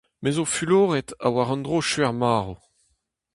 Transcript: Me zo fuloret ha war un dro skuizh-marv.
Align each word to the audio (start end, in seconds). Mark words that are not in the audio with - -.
Me 0.21 0.29
zo 0.35 0.43
fuloret 0.53 1.09
ha 1.21 1.27
war 1.33 1.49
un 1.53 1.63
dro 1.65 1.77
skuizh-marv. 1.87 2.49